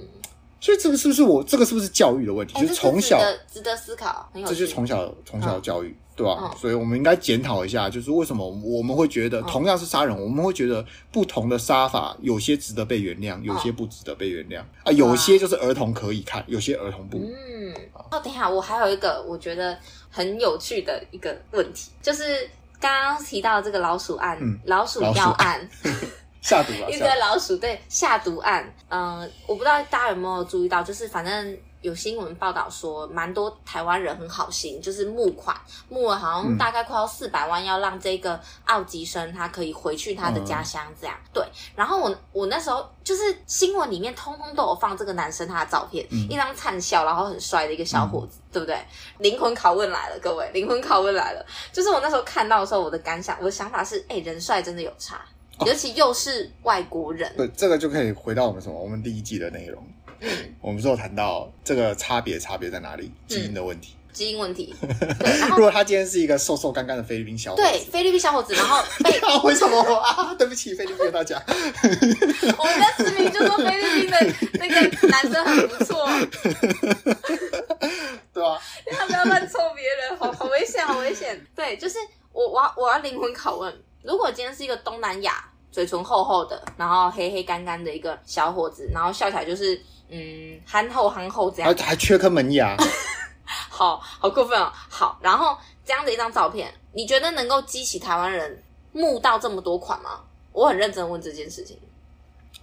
[0.61, 2.59] 所以这个是不是我这个是不是教育的问题？
[2.59, 3.21] 就是从小
[3.53, 6.55] 值得思考，这就是从小从小教育，对吧？
[6.59, 17.19] 所以我们应该检讨一下，就是为什么我们会觉得同样是杀人，我们会觉得不同的杀法有些值得被原谅，有些不值得被原谅啊，有些就是儿童可以看，有些儿童不。
[17.19, 17.75] 嗯。
[18.11, 19.77] 哦，等一下，我还有一个我觉得
[20.11, 22.49] 很有趣的一个问题，就是
[22.79, 25.69] 刚刚提到这个老鼠案，老鼠药案。
[26.45, 26.89] 下毒了！
[26.93, 35.55] 一个老鼠对下毒案，嗯、呃，我不知道大家有没有注意到，就是反正有新闻报道说，蛮多台湾人很好心，就是募款，
[35.91, 41.45] 募了好像大概快要四百万，要让这个奥吉生他可以回去他的家乡，这样、嗯、对。
[41.77, 48.83] 然后我我那时候就是新闻里面通通都有放这个男生他的照片，嗯、一张灿笑然后很帅的一个小伙子，嗯、对不对？
[49.19, 51.45] 灵魂拷问来了，各位，灵魂拷问来了。
[51.71, 55.21] 就是我那时候看到的时候，我的感想，我的想法是，哎，人帅真的有差。
[55.65, 58.77] 尤其又是外国人，对，这个就可以回到我们什么？
[58.77, 59.94] 我们第一季的内容，嗯，
[60.61, 63.13] 我们之后谈到这个差别，差别在哪里？
[63.27, 64.75] 基因的问题，基因问题。
[65.51, 70.35] 如果他今天是一个瘦瘦干干的菲律宾小伙子，对，菲律宾小伙子，然后被 为什么 啊？
[70.35, 74.19] 对不起，菲律宾的大家，我们在视频就说菲律宾的
[74.55, 76.09] 那个男生很不错，
[78.33, 78.59] 对啊，
[78.91, 81.41] 他不要乱凑别人，好好危险，好危险。
[81.55, 81.99] 对，就是
[82.33, 83.73] 我，我要我要灵魂拷问。
[84.03, 89.81] 如果今天是一个东南亚嘴唇厚厚的，然后黑黑干干的一个小伙子，然后笑起来就是
[90.15, 92.77] 嗯憨厚憨厚这样，还还缺颗门牙，
[93.69, 94.73] 好好过分哦。
[94.89, 100.21] 好，然后这样的一张照片，你觉得能够激起台湾人募到这么多款吗？
[100.53, 101.77] 我很认真问这件事情。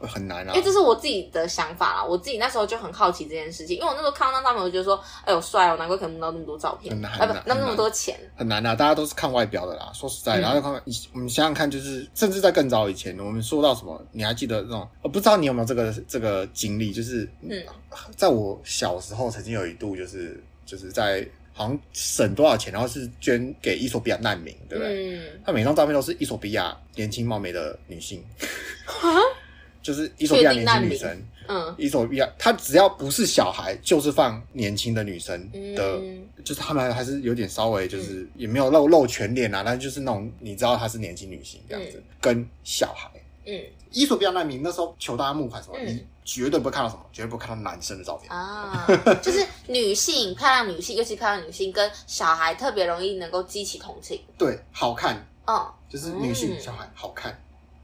[0.07, 2.03] 很难啊，因为这是我自己的想法啦。
[2.03, 8.75] 我自己那时候就很好奇这件事情，因为我那时候看到那张照片，我就觉得说，哎呦帅哦，难怪可以募到那么多照片，很难，啊不，那么那么多钱，很难啊。
[8.75, 10.81] 大家都是看外表的啦，说实在，然后就看看，
[11.13, 14.87] 我们想想看，就是甚至在更早以前，我们说到什么，你还记得那种？
[15.01, 17.63] 我不知道你有没有这个这个经历，就是嗯，
[18.15, 25.17] 在我小时候曾经有一度，就是就是在好像省多少钱，然后是捐给伊索比亚难民，对不对？
[25.17, 28.23] 嗯，他每张照片都是伊索比亚年轻貌美的女性。
[29.81, 35.39] 就是伊索比亚年轻女生，嗯，伊索比亚，她只要不是小孩，就是放年轻的女生
[35.75, 43.09] 的，嗯、就是他们还是有点稍微，就是也没有露露全脸啊，但就是那种你知道她是年轻女性这样子，嗯、跟小孩，
[43.45, 43.59] 嗯，
[43.91, 48.31] 伊索比亚难民那时候求大家募款什么，嗯、你绝对不会看到什么，绝对不会看到男生的照片。
[48.31, 48.85] 啊，
[49.21, 55.17] 就是女性漂亮女性，尤其漂亮女性跟小孩特别容易能够激起同情，对，好看，
[55.47, 57.35] 哦，就是女性、嗯、小孩好看。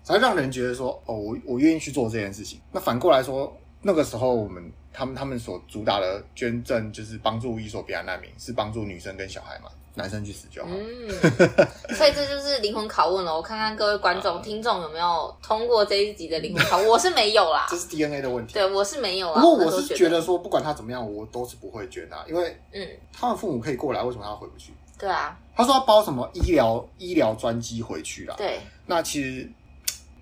[0.07, 2.59] 才让人觉得说，哦，我我愿意去做这件事情。
[2.71, 10.69] 那反过来说，那个时候我们他们他们所主打的捐赠，就是帮助伊索比亚难民，是帮助女生跟小孩嘛，男生去死就好。
[10.71, 11.09] 嗯，
[11.93, 13.35] 所以这就是灵魂拷问了。
[13.35, 17.67] 我看看各位观众、听众有没有通过这一集的灵魂拷问， 我是没有啦。
[17.69, 18.53] 这是 DNA 的问题。
[18.53, 19.41] 对，我是没有啊。
[19.41, 24.71] 不过我是觉得说，不管他怎么样，我都是不会捐的，因为嗯，他们父母可以过来，为什么他回不去？
[24.97, 28.33] 对啊，他说要包什么医疗医疗专机回去啦。
[28.35, 29.47] 对，那其实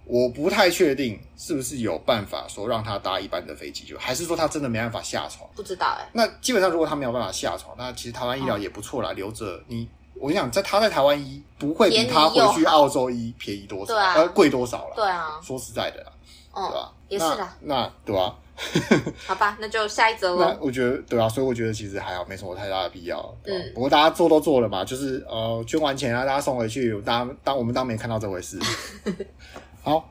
[0.06, 5.50] 我不太确定是不是有办法说让他搭一般的飞机，就还是说他真的没办法下床？
[5.56, 6.10] 不知道哎、欸。
[6.14, 9.88] 那基本上如果他没有办法下床，那其实台湾医疗也不错啦，嗯、留着你。
[10.18, 14.94] 我跟你讲，在他在台湾医不会比他回去澳洲医便宜多少，对啊，呃，贵多少了？
[14.96, 16.12] 对啊，说实在的啦，
[16.54, 16.92] 嗯、对吧？
[17.10, 18.36] 也是啦，那对吧？
[19.28, 20.58] 好吧，那就下一则了。
[20.62, 23.36] 我觉得对啊，所以我觉得其实还好，没什么太大的必要。
[23.44, 28.58] 嗯，不过大家做都做了嘛，就是呃，捐完钱啊，大家送回去，大家当我们当没看到这回事。
[29.86, 30.04] 好，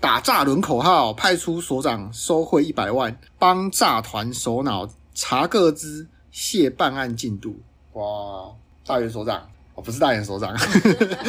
[0.00, 6.08] 打诈轮口号，派出所长收贿一百万，帮诈团首脑查各资。
[6.32, 7.60] 谢办案进度
[7.92, 8.50] 哇！
[8.86, 10.56] 大元所长，哦，不是大元所长，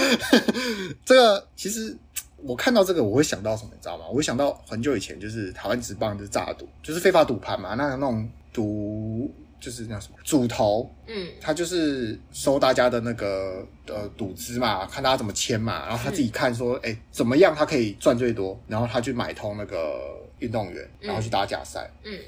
[1.03, 1.95] 这个其实
[2.37, 4.05] 我看到这个，我会想到什么，你知道吗？
[4.07, 9.29] 我会想到很久以前，就是台湾职棒就是诈赌，就是非法赌盘嘛，那那种赌
[9.63, 22.13] 就是那什么主头，嗯，他就是收大家的那个呃赌资嘛，看大家怎么签嘛，然后他自己看说，哎、嗯欸，怎么样他可以赚最多，然后他去买通那个运动员，然后去打假赛，嗯。
[22.13, 22.19] 嗯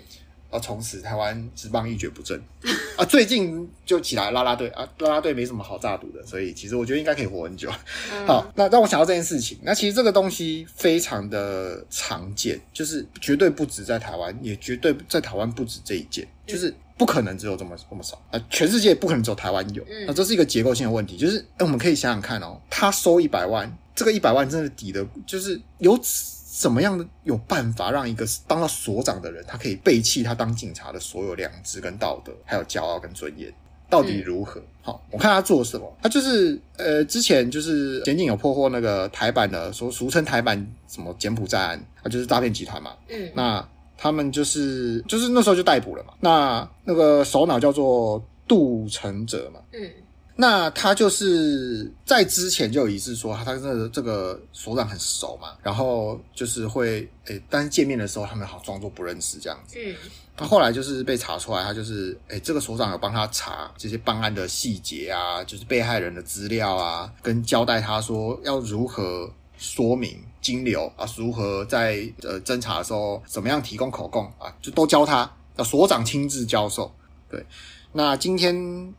[0.64, 2.42] 从此台湾职棒一蹶不振
[2.96, 3.04] 啊！
[3.04, 7.70] 最近就起来啦啦队啊，啦啦队没什么好诈赌的，所以其实我觉得应该可以活很久。
[8.14, 18.40] 嗯、好，那让我想到这件事情，那其实这个东西非常的常见，就是绝对不止在台湾，也绝对在台湾不止这一件，就是不可能只有这么这么少啊！
[18.50, 26.36] 全世界不可能只有台湾有，那这是一个结构性的问题，就是哎，我们可以想想看哦，他收一百万，这个一百万真的抵得，就是有此。
[26.56, 33.54] 怎么样的有办法让一个当了所长的人，他可以背弃他当警察的所有良知跟道德，还有骄傲跟尊严，
[33.90, 34.62] 到底如何？
[34.62, 35.94] 嗯、好，我看他做什么。
[36.02, 42.94] 他就是呃，之前就是检警有破获那个台版的，说俗称台版什么柬埔寨案，他就是诈骗集团嘛。
[43.10, 46.14] 嗯，那他们就是就是那时候就逮捕了嘛。
[46.20, 49.60] 那那个首脑叫做杜成哲嘛。
[49.74, 49.90] 嗯。
[50.38, 59.78] 那他就是在之前就有一次说他他跟这个这个所长很熟嘛，然后就是会诶、欸，但是见面的时候他们好装作不认识这样子。
[59.80, 59.96] 嗯，
[60.36, 75.22] 他后来就是被查出来，他就是诶、欸，这个所长有帮他查这些办案的细节啊，就是被害人的资料啊，跟交代他说要如何说明金流啊，如何在呃侦查的时候怎么样提供口供啊，就都教他，
[75.56, 76.94] 啊所长亲自教授，
[77.28, 77.44] 对。
[77.98, 78.54] 那今天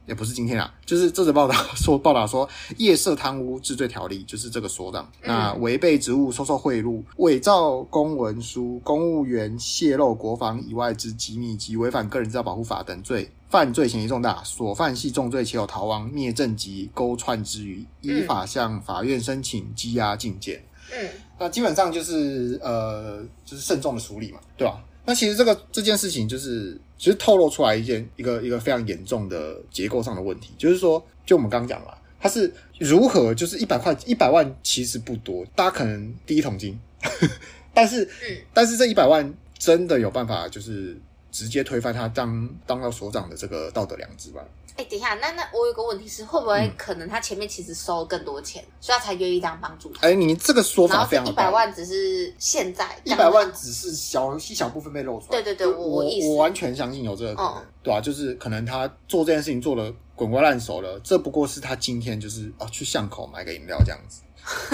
[0.06, 20.64] 也不是今天啊，就是这则报道说，报道说夜色贪污治罪条例就是这个所长，嗯、那违背职务、收受贿赂、伪造公文书、公务员泄露国防以外之机密及违反个人资料保护法等罪，犯罪嫌疑重大，所犯系重罪且有逃亡、灭证及勾串之余，依法向法院申请羁押禁见。
[20.90, 24.82] 嗯，那基本上就是呃，就是慎重的处理嘛，对吧？
[25.04, 36.76] 那其实这个这件事情就是，其实透露出来一件一个一个非常严重的结构上的问题，就是说，就我们刚刚讲了，它是如何就是一百块一百万其实不多，大家可能第一桶金，
[37.72, 40.96] 但是，嗯，但是这一百万真的有办法就是
[41.30, 44.40] 直接推翻他当当到所长的这个道德良知吗？
[44.76, 49.90] 哎、欸，等一下，那那我有个问题是，会不会可能他前面其实收了更多钱，嗯、所以他才愿意这样帮助？
[50.00, 55.40] 哎、欸，你这个说法非常一百万只是现在一百万只是小一小部分被露出来。
[55.40, 64.22] 对对对，我我，我完全相信有这个可能，嗯、对啊，就是可能他做这件事情做的滚瓜烂熟了，这不过是他今天就是啊去巷口买个饮料这样子，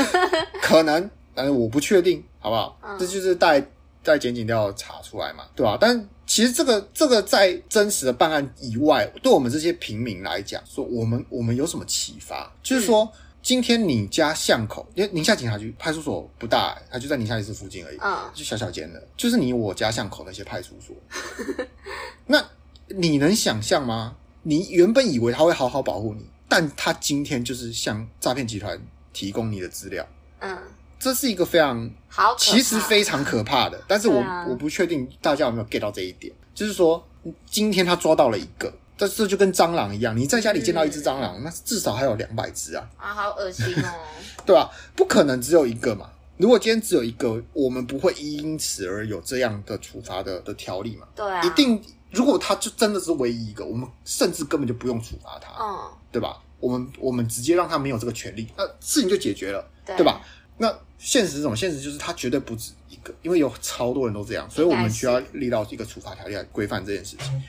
[0.61, 2.77] 可能，但是我不确定，好不好？
[2.83, 3.65] 嗯、这就是带
[4.03, 5.79] 带检警调查出来嘛，对吧、啊？
[5.81, 12.51] 但其实这个这个在真实的办案以外，对我们这些平民来讲，说我们我们有什么启发？
[12.63, 20.97] 就是说，嗯、今天你家巷口，因为宁夏警察局派出所不大，它就在宁夏夜市附近而已，嗯，就小小间的，就是你我家巷口那些派出所。
[22.27, 22.43] 那
[22.87, 24.17] 你能想象吗？
[24.43, 28.81] 你原本以为他会好好保护你，但他今天就是向诈骗集团
[29.13, 30.09] 提供你的资料，
[30.41, 30.57] 嗯。
[31.03, 37.05] 这是一个非常好，其实非常可怕的，但是我、啊、我不确定大家有没有 get 到这一点，就是说
[37.45, 42.89] 今天他抓到了一个，但是这就跟蟑螂一样，你在家里见到一只蟑螂，嗯、那至少还有两百只啊！
[42.97, 43.89] 啊，好恶心哦！
[44.47, 44.71] 对吧？
[44.95, 46.09] 不可能只有一个嘛。
[46.37, 51.09] 如果今天只有一个，我们不会因此而有这样的处罚的的条例嘛？
[51.17, 51.83] 对啊，一定。
[52.13, 56.39] 如果他就真的是唯一一个，我们甚至根本就不用处罚他，嗯，对吧？
[56.61, 60.21] 我们我们直接让他没有这个权利，那事情就解决了，对，对吧？
[60.59, 60.71] 那
[61.05, 61.57] 现实是什么？
[61.57, 67.43] 现实就是他绝对不止一个，因为有超多人都这样，所以我们需要立到一个处罚条例来规范这件事情。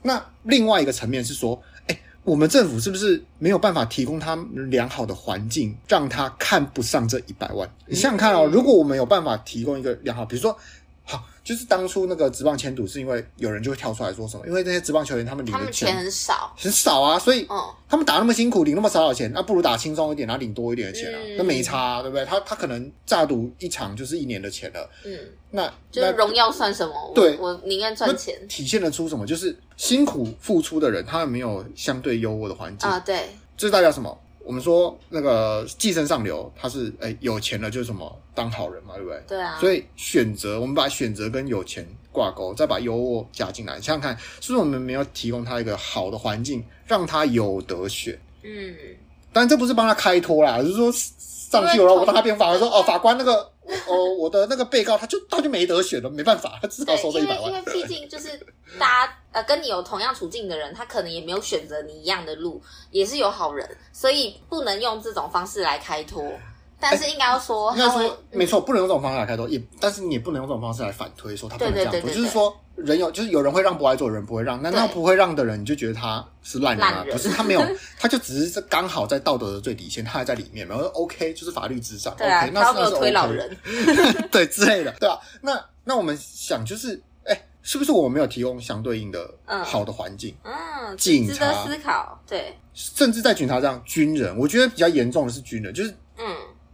[0.00, 4.34] 那另外一个层面是说，哎，我们政府是不是没有办法提供他
[4.70, 7.68] 良好的环境，让他看不上这一百万？
[7.86, 10.58] 你想想看哦，如果我们有办法提供一个良好，比如说好，
[11.44, 14.46] 就是当初那个职棒签赌，是因为有人就会跳出来说什么？
[14.46, 17.46] 因为那些职棒球员他们领的钱，钱很少，很少啊，所以
[17.86, 22.24] 他们打那么辛苦，领那么少的钱，那不如打轻松一点，然后领多一点的钱啊，嗯、那没差、啊，对不对？
[22.24, 25.18] 他他可能诈赌一场就是一年的钱了，嗯，
[25.50, 27.12] 那就是荣耀算什么？
[27.14, 28.34] 对，我宁愿赚钱。
[28.48, 29.26] 体现得出什么？
[29.26, 34.18] 就是辛苦付出的人，他们没有相对优渥的环境啊，对，这代表什么？
[34.44, 39.22] 我们说那个寄生上流，他是哎、欸、有钱了就是什么当好人嘛，对不对？
[39.26, 39.58] 对啊。
[39.58, 48.18] 所以选择，我们把选择跟有钱挂钩，再把优渥加进来，想想看，是不是我们没有提供他一个好的环境，让他有得选？
[48.42, 48.74] 嗯。
[49.32, 53.50] 但这不是帮他开脱啦，就是说上去了，我当他变法，说哦，法官那个。
[53.86, 57.46] 哦，我的那个被告他就他就没得选了，没办法，他只好收这一百万。
[57.48, 58.28] 因为因为毕竟就是
[58.78, 66.22] 大家呃跟你有同样处境的人，他可能也没有选择你一样的路，也是有好人，所以不能用这种方式来开脱。
[66.80, 77.04] 但是应该要说，应该说没错，不能用这种方式来开脱，也但是你也不能用这种方式来反推说他不能这样做，就是说人有就是有人会让不爱做，人不会让，难道不会让的人你就觉得他是烂人吗？
[77.10, 77.62] 不是，他没有，
[77.98, 85.18] 他就只是刚好在道德的最底线，他还在里面，然后 OK 就是法律之上，OK 那是那是 OK， 对之类的，对啊？
[85.40, 89.32] 那那我们想就是，哎，是不是我们没有提供相对应的
[89.64, 90.34] 好的环境？
[90.42, 96.24] 嗯，警察思考，对，甚至在警察这样，军人，我觉得比较严重的是军人，就是嗯。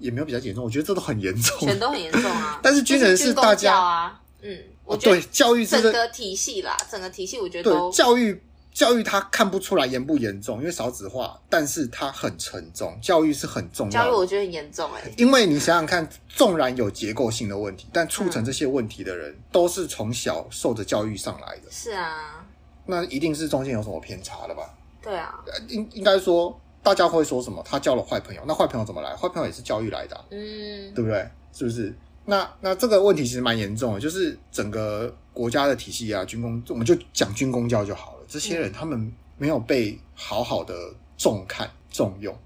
[0.01, 2.59] 也没有比较严重，我觉得这都很严重，全都很严重啊。
[2.65, 14.07] 但是军人是大家啊，嗯，我觉得对教育整个体系啦，整个体系我觉得对教育教育他看不出来严不严重，因为少子化，但是它很沉重，教育是很重要的。
[14.07, 21.71] 教育我觉得很严重哎，因为你想想看，纵然有结构性的问题，但促成这些问题的人都是从小受着教育上来的。
[21.71, 22.47] 是啊，
[22.87, 24.73] 那一定是中间有什么偏差了吧？
[25.03, 25.35] 对啊，
[25.69, 26.59] 应应该说。
[26.83, 27.63] 大家会说什么？
[27.63, 29.15] 他交了坏朋友，那坏朋友怎么来？
[29.15, 31.29] 坏朋友也是教育来的啊，嗯，对不对？
[31.53, 31.95] 是不是？
[32.25, 38.19] 那那这个问题其实蛮严重的，就是整个国家的体系啊，军工，我们就讲军工教就好了。
[38.29, 40.75] 这些人他们没有被好好的
[41.19, 42.37] 重看重用，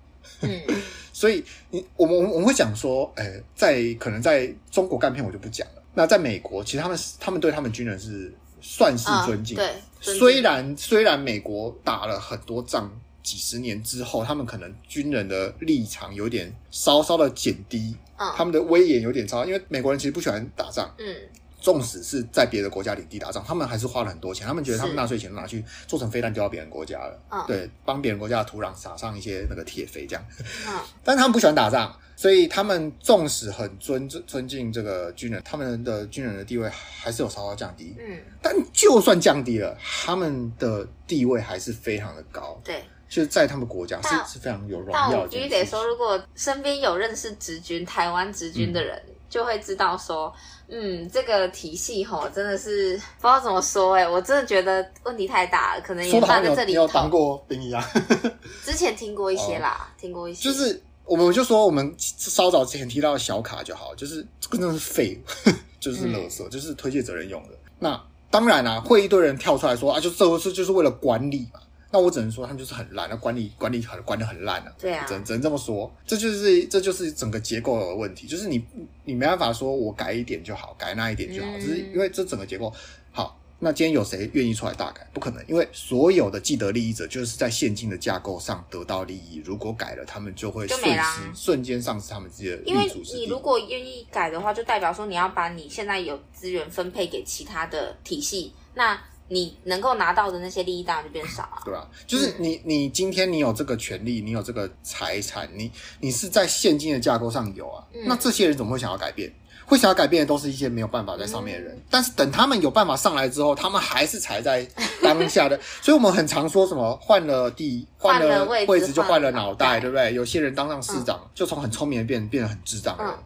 [0.40, 0.60] 嗯，
[1.12, 5.82] 所以你我们我们会讲说，哎，在可能在中国干片我就不讲了。
[5.92, 12.90] 那在美国，其实他们他们对他们军人是算是尊敬，对，虽然虽然美国打了很多仗。
[13.24, 21.16] 几十年之后，他们可能军人的立场有点稍稍的减低，嗯，他们的威严有点超，因为美国人其实不喜欢打仗，嗯，
[21.58, 30.24] 纵使是在别的国家领地打仗，他们还是花了很多钱，他们觉得他们纳税钱拿去做成飞弹丢到别人国家了，嗯，对，帮别人国家的土壤撒上一些那个铁肥这样，
[30.68, 42.82] 嗯， 但是他们不喜欢打仗，所以他们纵使很尊尊敬这个军人，他们的军人的地位还是有稍稍降低，嗯，但就算降低了，他们的地位还是非常的高，对。
[43.14, 45.12] 就是在他们国家是是非常有荣耀的。
[45.12, 50.34] 但我必须得说，如果身边有认识直军、台湾直军的人，嗯、就会知道说，
[50.66, 57.80] 嗯，这个体系吼真的是不知道怎么说哎、欸，我真的觉得问题太大了，可能也放在这里当过兵一样，
[58.64, 60.42] 之前听过一些啦，哦、听过一些。
[60.42, 67.50] 就是我们就说，我们稍早之前提到的小卡就好，就是这个真的是废物， 就是垃圾，嗯、就是推卸责任用的。
[67.78, 71.60] 那当然啦、啊，会一堆人跳出来说啊，就这回事就是为了管理嘛。
[71.94, 74.74] 那我只能说，他们就是很烂，那管理管理很管的很烂了。
[74.80, 78.60] 对啊，只能只能这么说，这就是这就是整个结构的问题，就是你
[79.04, 82.72] 你没办法说我改一点就好，改那一点就好，只、嗯、是因为这整个结构
[83.12, 83.40] 好。
[83.60, 85.08] 那今天有谁愿意出来大改？
[85.14, 92.68] 不可能，因为所有的既得利益者就是在现今的架构上得到利益，如果改了，他们就会瞬时瞬间丧失他们自己的利益。
[92.70, 99.00] 因为你如果愿意改的话，就代表说你要把你现在有资源分配给其他的体系，那。
[99.28, 109.32] 你能够拿到的那些利益当然就变少啊，对啊，就是你，你今天你有这个权利，你有这个财产，你你是在现金的架构上有啊，嗯、那这些人怎么会想要改变？
[109.66, 114.62] 会想要改变的都是一些没有办法在上面的人，嗯、但是等他们有办法上来之后，他们还是踩在
[115.02, 119.88] 当下的， 所以我们很常说什么换了地，换了位置就换了脑袋，对。
[119.88, 120.12] 不对？
[120.12, 123.12] 有些人当上市长，嗯、就从很聪明的变变得很智障的人。
[123.14, 123.24] 嗯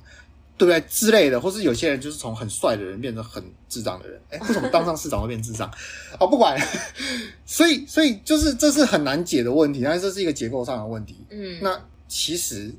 [0.59, 5.71] 对不对之类的，或是有些人就是从很帅的人变成很智障的人，哎，为什么当上市长会变智障？
[6.19, 6.61] 哦，不管，
[7.47, 11.17] 所以所以就是这是很难解的问题，但是这是一个结构上的问题。
[11.31, 12.75] 嗯，那其实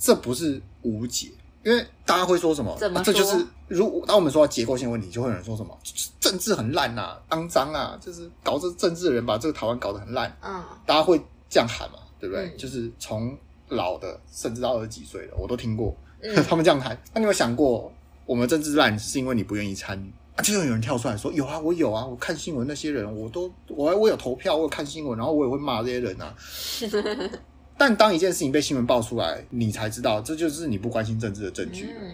[0.00, 1.28] 这不是无解，
[1.62, 2.74] 因为大家会说什么？
[2.78, 3.00] 怎么说？
[3.00, 5.78] 啊，这就是如当我们说到结构性问题，就会有人说什么
[6.18, 10.34] 政治很烂呐，肮脏啊，就是搞这政治的人把这个台湾搞得很烂。
[10.42, 11.20] 嗯，大家会
[11.50, 11.98] 这样喊嘛？
[12.18, 12.46] 对不对？
[12.46, 13.36] 嗯，就是从
[13.68, 15.94] 老的甚至到二十几岁的，我都听过。
[16.22, 17.92] 嗯、 他们这样谈，那你有想过，
[18.26, 20.12] 我们政治烂是因为你不愿意参与？
[20.36, 26.34] 啊，就有人跳出来说：“有啊，我有啊，我看新闻那些人，我都我我有投票，我有看新闻，然后我也会骂这些人啊。
[27.76, 31.86] ”但当一件事情被新闻爆出来，你才知道，这就是你不关心政治的证据。
[31.86, 32.10] 嗯、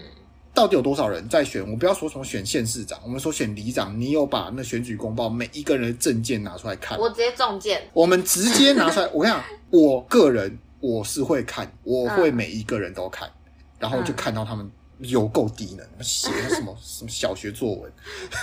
[0.53, 1.67] 到底有多少人在选？
[1.67, 6.99] 我不要说什么选县市长，我们说选里长，你有把那选举公报每一个人的证件拿出来看？
[6.99, 7.81] 我直接中箭。
[7.93, 13.44] 我们直接拿出来，我跟你讲，我个人我是会看，我会每一个人都看，嗯、
[13.79, 14.69] 然后就看到他们
[14.99, 17.91] 有够低能，写什么 什么小学作文。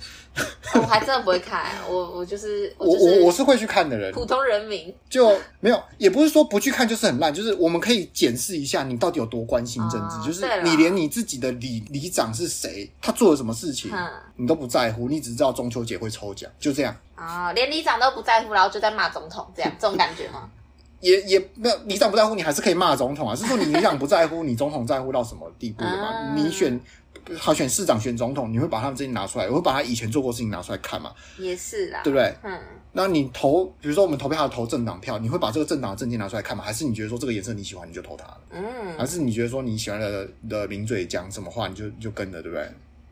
[0.75, 4.93] 我还真的不会看，我我就是我我我是会去看的人，普通人民。
[5.09, 13.91] 就没有，也不是说不去看就是很烂，就是我们可以检视一下你到底有多关心政治，就是你连你自己的里里长是谁，他做了什么事情，
[14.35, 16.95] 你都不在乎，你只知道中秋节会抽奖，就这样。
[17.15, 20.47] 啊，连里长都不在乎，然后就在骂总统，这样这种感觉吗？
[21.01, 26.35] 也也没有，里长不在乎，你还是可以骂总统啊，是说你里长不在乎， 你总统在乎到什么地步了吗？
[26.35, 26.79] 你选。
[27.37, 31.11] 好选市长、选总统，你会把他们这些拿出来，我会把他以前做过事情拿出来看嘛？
[31.37, 32.33] 也是啦，对不对？
[32.41, 32.57] 嗯。
[32.93, 36.63] 那你投，比如说我们投票要投政党票，你会把这个政党的政见拿出来看吗？
[36.63, 38.25] 还是你觉得说这个颜色你喜欢你就投他？
[38.51, 38.63] 嗯。
[38.97, 42.65] 还是你觉得说你喜欢的的名嘴讲什么话你就就跟着，对不对？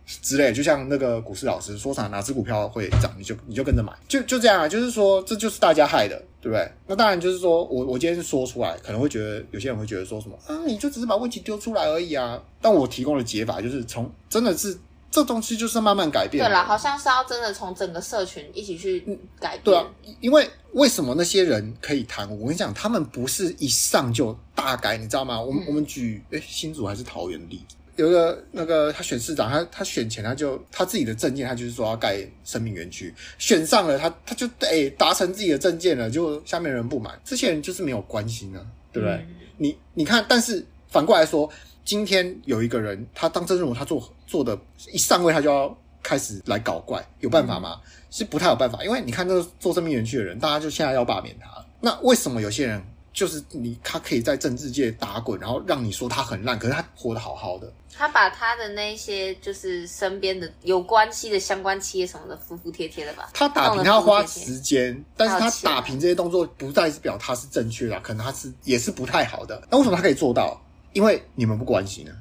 [0.05, 4.67] 之类，就像那个股市老师说啥，哪只股票会涨，你就你就跟着买，就就这样啊。
[4.67, 6.71] 就是说，这就是大家害的，对不对？
[6.85, 12.41] 那当然就是说我我今天说出来，可能会觉得有些人会觉得说什么啊，你就只是把问题丢出来而已啊。
[12.61, 14.77] 但我提供的解法就是从真的是
[15.09, 16.43] 这东西就是慢慢改变。
[16.43, 18.99] 对啦，好像是要真的从整个社群一起去
[19.39, 19.61] 改变。
[19.63, 19.87] 对啊，
[20.21, 22.29] 因为为什么那些人可以谈？
[22.29, 25.41] 我跟你讲，他们不是一上就大改，你知道吗？
[25.41, 27.75] 我们、嗯、我们举诶新竹还是桃园的例子。
[27.95, 33.13] 有一个那个他选市长，他他选前他就他自己的政见，他就是说要盖生命园区。
[33.37, 39.15] 选上了，他他就哎达成自己的政见了，就下面人不满，这些人就是没有关心啊，对不对？
[39.15, 41.49] 嗯、你你看，但是反过来说，
[41.83, 44.57] 今天有一个人，他当政治人物，他做做的
[44.91, 47.79] 一上位，他就要开始来搞怪，有办法吗？
[47.83, 51.47] 嗯、是不太有办法，因为你看那个做生命园区的人，大家就现在要罢免他。
[51.79, 52.81] 那为什么有些人
[53.15, 57.71] 就是你他可以在政治界打滚，然后让你说他很烂，可是他活得好好的？
[57.97, 63.29] 他把他的那些就是身边的有关系的相关企业什么的服服帖帖的吧。
[63.33, 69.65] 他打平他要花时间，但是他打平这些动作不代表他是正确的，可能他是也是不太好的。
[69.71, 70.61] 那为什么他可以做到？
[70.91, 72.11] 因为你们不关心呢。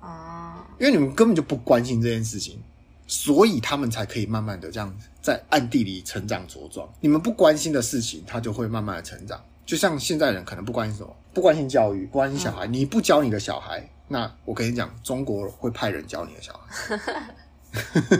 [0.00, 0.52] 哦。
[0.78, 2.62] 因为你们根本就不关心这件事情，
[3.06, 6.86] 所以他们才可以慢慢的这样在暗地里成长茁壮。
[7.00, 9.42] 你们不关心的事情，他就会慢慢的成长。
[9.64, 13.88] 就像现在人可能不关心什么，不关心教育，不关心小孩，你不教你的小孩。
[14.08, 16.98] 那我跟你讲，中国会派人教你的小孩，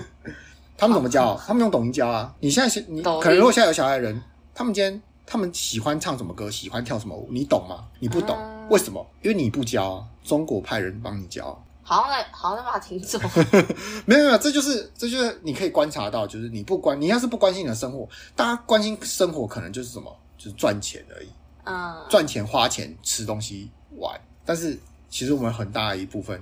[0.79, 1.39] 他们怎么教？
[1.47, 2.35] 他们用抖音教啊！
[2.41, 4.23] 你现在你可能如果现在有小孩的人，
[4.55, 7.85] 他们今天他们喜欢唱什么歌，喜欢跳什么舞，你懂吗？
[7.99, 8.39] 你不懂，
[8.71, 9.07] 为什么？
[9.21, 11.63] 因为你不教，中国派人帮你教。
[11.85, 13.21] 好像好像把它听懂。
[14.07, 21.29] 没有没有，这就是这就是你可以观察到，就是你不关，你要是不关心你的生活，大家关心生活可能就是什么，就是赚钱而已。
[21.65, 24.79] 嗯，赚钱花钱吃东西玩，但是。
[25.15, 26.41] 其实我们很大一部分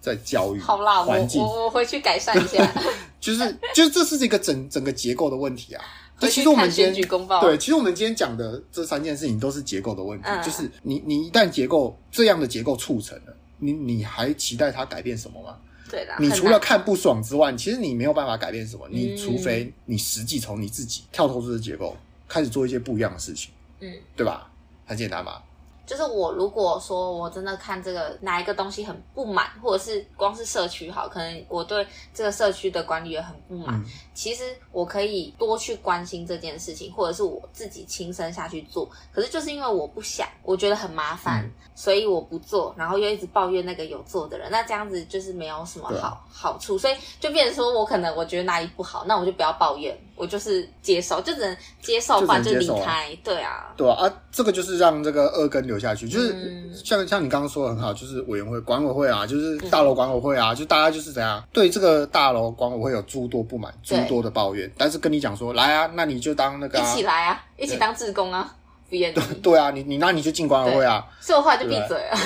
[0.00, 2.72] 在教育环境，我我回去改善一下。
[3.18, 5.82] 就是就是这是一个整整个结构的问题啊。
[6.20, 7.08] 对其实我们今天
[7.40, 10.28] 对，其实我们今天讲的这三件事情都是结构的问题。
[10.28, 15.56] 嗯、就是你你一旦结构这样的结构促成了，你你还期待它改变什么吗？
[15.90, 16.14] 对的。
[16.20, 18.86] 你除了看不爽之外，其实你没有办法改变什么。
[18.88, 21.96] 你除非你实际从你自己跳脱出的结构，
[22.32, 23.52] 开始做一些不一样的事情。
[23.80, 24.50] 嗯，对吧？
[24.86, 25.42] 很简单嘛。
[25.84, 33.74] 就是我如果说我真的看这个哪一个东西很不满，或者是光是社区好，可能我对这个社区的管理员很不满。
[33.74, 38.88] 嗯、其实我可以多去关心这件事情，或者是我自己亲身下去做。
[39.12, 46.00] 可是就是因为我不想，我觉得很麻烦，嗯、所以我不做，然后又一直抱怨那个有做的人，那这样子就是没有什么好对
[46.32, 49.98] 好处，所以就变成说我可能我觉得哪里不好，那我就不要抱怨。
[50.14, 53.16] 我就是接受，就只能接受，不然就离开。
[53.24, 68.54] 对啊，对啊，啊，这个就是让这个恶根留下去，就是像像你刚刚说的很好，就是委员会、管委会啊，就是大楼管委会啊，就大家就是怎样对这个大楼管委会有诸多不满、诸多的抱怨，但是跟你讲说来啊，那你就当那个一起来啊，一起当志工啊，
[68.88, 69.14] 不愿意。
[69.42, 72.18] 对啊，你你那你就进管委会啊，所以我后来就闭嘴啊。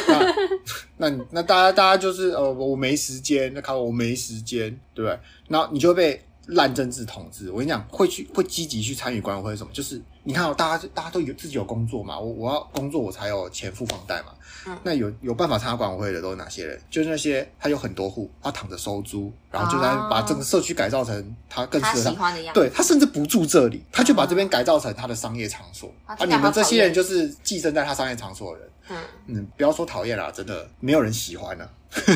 [0.99, 5.18] 那那大家大家就是呃，我没时间，那看我没时间，对不对？
[5.49, 6.26] 然后你就会被。
[6.47, 14.33] 烂政治统治，我跟你讲，会去会积极去参与管委会什么，就是你看哦，大家大家都有自己有工作嘛，我我要工作我才有钱付房贷嘛。
[14.66, 16.81] 嗯，那有有办法参加管委会的都是哪些人？
[16.91, 22.61] 就是那些他有很多户，他躺着收租，然后就在把整个社区改造成他更适合他，他喜欢的样子。
[22.61, 25.89] 对，他甚至不住这里，他就把这边改造成他的商业场所。
[26.09, 28.70] 嗯、啊，你们这些人就是寄生在他商业场所的人。
[28.89, 28.97] 嗯
[29.27, 31.68] 嗯，不要说讨厌啦，真的没有人喜欢呢。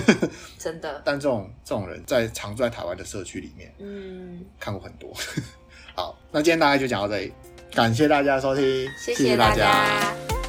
[0.58, 5.12] 真的，但这种这种人在常住在台湾的社区里面，嗯，看过很多。
[5.96, 7.32] 好，那今天大概就讲到这里，
[7.72, 9.54] 感谢大家收听，谢谢大家。
[9.54, 10.39] 谢谢大家。